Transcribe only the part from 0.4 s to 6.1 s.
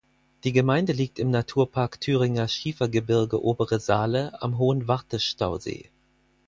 Die Gemeinde liegt im Naturpark Thüringer Schiefergebirge-Obere Saale am Hohenwarte-Stausee.